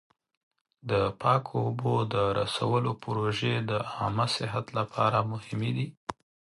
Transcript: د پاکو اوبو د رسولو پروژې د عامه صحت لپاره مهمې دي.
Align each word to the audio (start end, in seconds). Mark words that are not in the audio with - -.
د 0.89 0.91
پاکو 1.21 1.53
اوبو 1.65 1.93
د 2.13 2.15
رسولو 2.39 2.91
پروژې 3.03 3.55
د 3.69 3.71
عامه 3.93 4.27
صحت 4.37 4.65
لپاره 4.77 5.17
مهمې 5.31 5.71
دي. 5.77 5.87